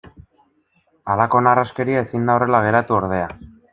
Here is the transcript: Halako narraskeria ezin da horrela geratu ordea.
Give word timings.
Halako 1.15 1.41
narraskeria 1.49 2.01
ezin 2.07 2.25
da 2.31 2.39
horrela 2.39 2.63
geratu 2.69 2.97
ordea. 3.03 3.29